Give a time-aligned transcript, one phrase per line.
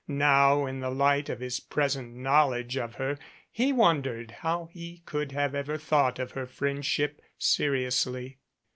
[0.07, 3.19] Now in the light of his present knowledge of her
[3.51, 8.39] he wondered how he could have ever thought of her friendship seriously.